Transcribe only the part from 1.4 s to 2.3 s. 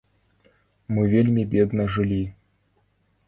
бедна жылі.